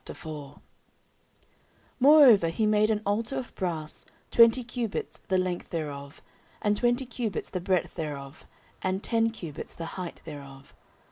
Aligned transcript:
14:004:001 0.07 0.61
Moreover 1.99 2.47
he 2.49 2.65
made 2.65 2.89
an 2.89 3.03
altar 3.05 3.37
of 3.37 3.53
brass, 3.53 4.07
twenty 4.31 4.63
cubits 4.63 5.19
the 5.27 5.37
length 5.37 5.69
thereof, 5.69 6.23
and 6.59 6.75
twenty 6.75 7.05
cubits 7.05 7.51
the 7.51 7.61
breadth 7.61 7.93
thereof, 7.93 8.47
and 8.81 9.03
ten 9.03 9.29
cubits 9.29 9.75
the 9.75 9.85
height 10.01 10.19
thereof. 10.25 10.73